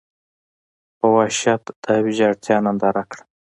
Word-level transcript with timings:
په 0.97 1.05
وحشت 1.15 1.63
دا 1.83 1.93
ویجاړتیا 2.05 2.57
ننداره 2.65 3.03
کړه. 3.11 3.23